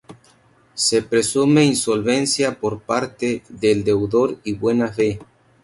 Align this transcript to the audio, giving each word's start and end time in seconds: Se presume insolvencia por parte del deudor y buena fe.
Se 0.73 1.03
presume 1.03 1.63
insolvencia 1.63 2.59
por 2.59 2.81
parte 2.81 3.43
del 3.49 3.83
deudor 3.83 4.39
y 4.43 4.53
buena 4.53 4.87
fe. 4.87 5.19